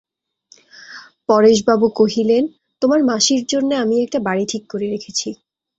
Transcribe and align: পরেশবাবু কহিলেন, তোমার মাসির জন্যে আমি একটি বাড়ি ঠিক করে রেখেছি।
পরেশবাবু 1.29 1.87
কহিলেন, 1.95 2.43
তোমার 2.81 3.01
মাসির 3.03 3.41
জন্যে 3.45 3.75
আমি 3.75 3.95
একটি 4.05 4.17
বাড়ি 4.27 4.43
ঠিক 4.51 4.63
করে 4.69 4.85
রেখেছি। 4.87 5.29